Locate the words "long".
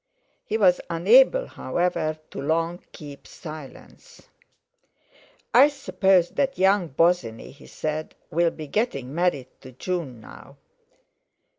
2.41-2.81